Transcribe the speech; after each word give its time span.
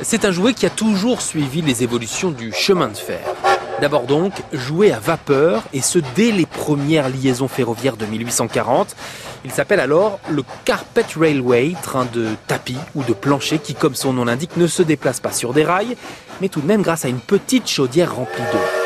C'est 0.00 0.24
un 0.24 0.30
jouet 0.30 0.54
qui 0.54 0.64
a 0.64 0.70
toujours 0.70 1.20
suivi 1.20 1.60
les 1.60 1.82
évolutions 1.82 2.30
du 2.30 2.50
chemin 2.50 2.88
de 2.88 2.96
fer. 2.96 3.20
D'abord 3.82 4.04
donc, 4.04 4.32
jouet 4.52 4.92
à 4.92 4.98
vapeur, 4.98 5.62
et 5.74 5.82
ce 5.82 5.98
dès 6.14 6.32
les 6.32 6.46
premières 6.46 7.10
liaisons 7.10 7.48
ferroviaires 7.48 7.98
de 7.98 8.06
1840. 8.06 8.96
Il 9.44 9.50
s'appelle 9.50 9.80
alors 9.80 10.20
le 10.30 10.42
Carpet 10.64 11.04
Railway, 11.14 11.74
train 11.82 12.06
de 12.06 12.28
tapis 12.46 12.78
ou 12.94 13.02
de 13.02 13.12
plancher 13.12 13.58
qui, 13.58 13.74
comme 13.74 13.94
son 13.94 14.14
nom 14.14 14.24
l'indique, 14.24 14.56
ne 14.56 14.66
se 14.66 14.82
déplace 14.82 15.20
pas 15.20 15.32
sur 15.32 15.52
des 15.52 15.64
rails, 15.64 15.96
mais 16.40 16.48
tout 16.48 16.62
de 16.62 16.66
même 16.66 16.82
grâce 16.82 17.04
à 17.04 17.08
une 17.08 17.20
petite 17.20 17.68
chaudière 17.68 18.14
remplie 18.14 18.42
d'eau. 18.52 18.81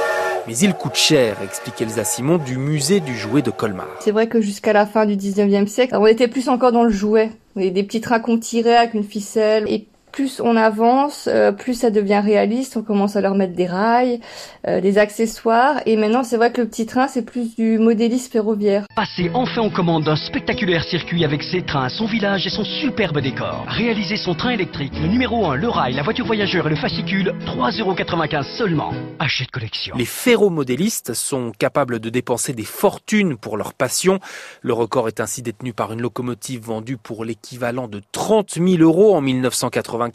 Mais 0.46 0.56
il 0.58 0.74
coûte 0.74 0.94
cher, 0.94 1.36
explique 1.42 1.80
Elsa 1.80 2.04
Simon 2.04 2.38
du 2.38 2.56
musée 2.56 3.00
du 3.00 3.16
jouet 3.16 3.42
de 3.42 3.50
Colmar. 3.50 3.88
C'est 3.98 4.12
vrai 4.12 4.28
que 4.28 4.40
jusqu'à 4.40 4.72
la 4.72 4.86
fin 4.86 5.04
du 5.04 5.16
19e 5.16 5.66
siècle, 5.66 5.96
on 5.96 6.06
était 6.06 6.28
plus 6.28 6.48
encore 6.48 6.70
dans 6.70 6.84
le 6.84 6.90
jouet. 6.90 7.32
Des 7.56 7.82
petits 7.82 8.00
qu'on 8.00 8.38
tirait 8.38 8.76
avec 8.76 8.94
une 8.94 9.02
ficelle 9.02 9.64
et 9.66 9.86
plus 10.16 10.40
on 10.42 10.56
avance, 10.56 11.28
euh, 11.30 11.52
plus 11.52 11.74
ça 11.74 11.90
devient 11.90 12.22
réaliste. 12.24 12.78
On 12.78 12.82
commence 12.82 13.16
à 13.16 13.20
leur 13.20 13.34
mettre 13.34 13.54
des 13.54 13.66
rails, 13.66 14.20
euh, 14.66 14.80
des 14.80 14.96
accessoires. 14.96 15.82
Et 15.84 15.98
maintenant, 15.98 16.24
c'est 16.24 16.38
vrai 16.38 16.50
que 16.50 16.62
le 16.62 16.68
petit 16.68 16.86
train, 16.86 17.06
c'est 17.06 17.20
plus 17.20 17.54
du 17.54 17.78
modélisme 17.78 18.32
ferroviaire. 18.32 18.86
Passez 18.96 19.30
enfin 19.34 19.60
en 19.60 19.68
commande 19.68 20.04
d'un 20.04 20.16
spectaculaire 20.16 20.84
circuit 20.84 21.22
avec 21.22 21.42
ses 21.42 21.60
trains, 21.66 21.90
son 21.90 22.06
village 22.06 22.46
et 22.46 22.48
son 22.48 22.64
superbe 22.64 23.20
décor. 23.20 23.66
Réalisez 23.68 24.16
son 24.16 24.34
train 24.34 24.52
électrique, 24.52 24.94
le 24.98 25.06
numéro 25.06 25.50
1, 25.50 25.56
le 25.56 25.68
rail, 25.68 25.92
la 25.92 26.02
voiture 26.02 26.24
voyageur 26.24 26.66
et 26.66 26.70
le 26.70 26.76
fascicule, 26.76 27.34
3,95€ 27.44 28.56
seulement. 28.56 28.94
Achète 29.18 29.50
collection. 29.50 29.96
Les 29.98 30.06
ferromodélistes 30.06 31.12
sont 31.12 31.52
capables 31.58 32.00
de 32.00 32.08
dépenser 32.08 32.54
des 32.54 32.64
fortunes 32.64 33.36
pour 33.36 33.58
leur 33.58 33.74
passion. 33.74 34.18
Le 34.62 34.72
record 34.72 35.08
est 35.08 35.20
ainsi 35.20 35.42
détenu 35.42 35.74
par 35.74 35.92
une 35.92 36.00
locomotive 36.00 36.62
vendue 36.62 36.96
pour 36.96 37.26
l'équivalent 37.26 37.86
de 37.86 38.00
30 38.12 38.54
000 38.54 38.82
euros 38.82 39.14
en 39.14 39.20
1980 39.20 40.05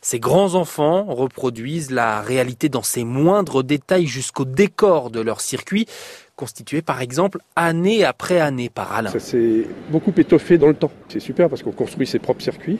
ces 0.00 0.20
grands-enfants 0.20 1.04
reproduisent 1.04 1.90
la 1.90 2.20
réalité 2.20 2.68
dans 2.68 2.82
ses 2.82 3.04
moindres 3.04 3.62
détails 3.62 4.06
jusqu'au 4.06 4.44
décor 4.44 5.10
de 5.10 5.20
leur 5.20 5.40
circuit 5.40 5.86
constitué 6.38 6.82
par 6.82 7.02
exemple 7.02 7.38
année 7.56 8.04
après 8.04 8.38
année 8.38 8.70
par 8.70 8.92
Alain. 8.92 9.10
Ça 9.10 9.18
s'est 9.18 9.66
beaucoup 9.90 10.12
étoffé 10.16 10.56
dans 10.56 10.68
le 10.68 10.74
temps. 10.74 10.92
C'est 11.08 11.20
super 11.20 11.48
parce 11.48 11.64
qu'on 11.64 11.72
construit 11.72 12.06
ses 12.06 12.20
propres 12.20 12.42
circuits. 12.42 12.78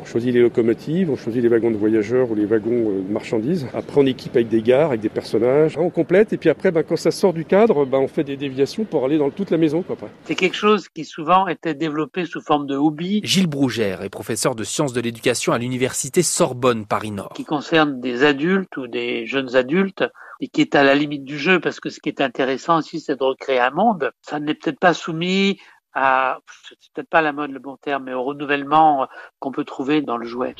On 0.00 0.04
choisit 0.04 0.32
les 0.32 0.40
locomotives, 0.40 1.10
on 1.10 1.16
choisit 1.16 1.42
les 1.42 1.48
wagons 1.48 1.72
de 1.72 1.76
voyageurs 1.76 2.30
ou 2.30 2.36
les 2.36 2.46
wagons 2.46 2.90
euh, 2.90 3.02
de 3.02 3.12
marchandises. 3.12 3.66
Après, 3.74 4.00
on 4.00 4.06
équipe 4.06 4.36
avec 4.36 4.48
des 4.48 4.62
gares, 4.62 4.90
avec 4.90 5.00
des 5.00 5.08
personnages. 5.08 5.76
On 5.76 5.90
complète 5.90 6.32
et 6.32 6.36
puis 6.36 6.48
après, 6.48 6.70
ben, 6.70 6.84
quand 6.84 6.96
ça 6.96 7.10
sort 7.10 7.32
du 7.32 7.44
cadre, 7.44 7.84
ben, 7.84 7.98
on 7.98 8.08
fait 8.08 8.24
des 8.24 8.36
déviations 8.36 8.84
pour 8.84 9.04
aller 9.04 9.18
dans 9.18 9.30
toute 9.30 9.50
la 9.50 9.58
maison. 9.58 9.84
C'est 10.24 10.36
quelque 10.36 10.56
chose 10.56 10.88
qui 10.88 11.04
souvent 11.04 11.48
était 11.48 11.74
développé 11.74 12.24
sous 12.24 12.40
forme 12.40 12.66
de 12.68 12.76
hobby. 12.76 13.20
Gilles 13.24 13.48
Brougère 13.48 14.02
est 14.02 14.10
professeur 14.10 14.54
de 14.54 14.62
sciences 14.62 14.92
de 14.92 15.00
l'éducation 15.00 15.52
à 15.52 15.58
l'université 15.58 16.22
Sorbonne 16.22 16.86
Paris-Nord. 16.86 17.32
Qui 17.34 17.44
concerne 17.44 18.00
des 18.00 18.22
adultes 18.22 18.76
ou 18.76 18.86
des 18.86 19.26
jeunes 19.26 19.56
adultes 19.56 20.04
et 20.42 20.48
qui 20.48 20.60
est 20.60 20.74
à 20.74 20.82
la 20.82 20.96
limite 20.96 21.24
du 21.24 21.38
jeu, 21.38 21.60
parce 21.60 21.78
que 21.78 21.88
ce 21.88 22.00
qui 22.00 22.08
est 22.08 22.20
intéressant 22.20 22.78
aussi, 22.78 23.00
c'est 23.00 23.16
de 23.16 23.24
recréer 23.24 23.60
un 23.60 23.70
monde. 23.70 24.10
Ça 24.22 24.40
n'est 24.40 24.54
peut-être 24.54 24.80
pas 24.80 24.92
soumis 24.92 25.58
à, 25.94 26.38
c'est 26.68 26.92
peut-être 26.92 27.08
pas 27.08 27.22
la 27.22 27.32
mode 27.32 27.52
le 27.52 27.60
bon 27.60 27.76
terme, 27.76 28.04
mais 28.04 28.12
au 28.12 28.24
renouvellement 28.24 29.06
qu'on 29.38 29.52
peut 29.52 29.64
trouver 29.64 30.02
dans 30.02 30.16
le 30.16 30.26
jouet. 30.26 30.56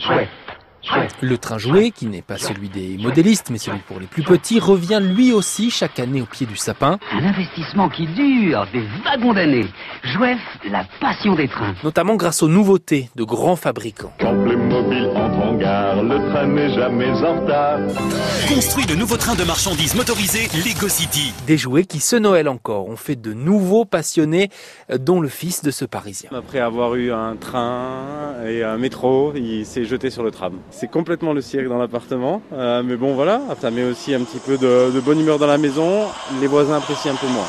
Le 1.20 1.38
train 1.38 1.58
jouet, 1.58 1.90
qui 1.90 2.06
n'est 2.06 2.22
pas 2.22 2.38
celui 2.38 2.68
des 2.68 2.96
modélistes, 2.98 3.50
mais 3.50 3.58
celui 3.58 3.78
pour 3.80 3.98
les 3.98 4.06
plus 4.06 4.22
petits, 4.22 4.60
revient 4.60 5.00
lui 5.02 5.32
aussi 5.32 5.70
chaque 5.70 5.98
année 5.98 6.22
au 6.22 6.26
pied 6.26 6.46
du 6.46 6.56
sapin. 6.56 6.98
Un 7.12 7.24
investissement 7.24 7.88
qui 7.88 8.06
dure 8.06 8.66
des 8.72 8.86
wagons 9.04 9.32
d'années. 9.32 9.66
Jouef, 10.04 10.40
la 10.64 10.84
passion 11.00 11.34
des 11.34 11.48
trains. 11.48 11.74
Notamment 11.82 12.14
grâce 12.14 12.42
aux 12.42 12.48
nouveautés 12.48 13.10
de 13.16 13.24
grands 13.24 13.56
fabricants. 13.56 14.12
Gare, 15.62 16.02
le 16.02 16.18
train 16.30 16.46
n'est 16.46 16.72
jamais 16.74 17.10
en 17.22 17.40
retard. 17.40 17.78
Construit 18.48 18.84
le 18.88 18.96
nouveau 18.96 19.16
train 19.16 19.34
de 19.34 19.44
marchandises 19.44 19.94
motorisé 19.94 20.48
Lego 20.54 20.88
City. 20.88 21.32
Des 21.46 21.56
jouets 21.56 21.84
qui, 21.84 22.00
ce 22.00 22.16
Noël 22.16 22.48
encore, 22.48 22.88
ont 22.88 22.96
fait 22.96 23.14
de 23.14 23.32
nouveaux 23.32 23.84
passionnés, 23.84 24.48
dont 24.98 25.20
le 25.20 25.28
fils 25.28 25.62
de 25.62 25.70
ce 25.70 25.84
Parisien. 25.84 26.30
Après 26.36 26.58
avoir 26.58 26.94
eu 26.96 27.12
un 27.12 27.36
train 27.36 28.34
et 28.46 28.64
un 28.64 28.76
métro, 28.76 29.32
il 29.36 29.64
s'est 29.64 29.84
jeté 29.84 30.10
sur 30.10 30.24
le 30.24 30.30
tram. 30.30 30.54
C'est 30.70 30.90
complètement 30.90 31.32
le 31.32 31.40
cirque 31.40 31.68
dans 31.68 31.78
l'appartement. 31.78 32.42
Euh, 32.52 32.82
mais 32.82 32.96
bon 32.96 33.14
voilà, 33.14 33.40
ça 33.60 33.70
met 33.70 33.84
aussi 33.84 34.14
un 34.14 34.20
petit 34.20 34.40
peu 34.44 34.58
de, 34.58 34.90
de 34.92 35.00
bonne 35.00 35.20
humeur 35.20 35.38
dans 35.38 35.46
la 35.46 35.58
maison. 35.58 36.06
Les 36.40 36.48
voisins 36.48 36.76
apprécient 36.76 37.12
un 37.12 37.16
peu 37.16 37.28
moins. 37.28 37.46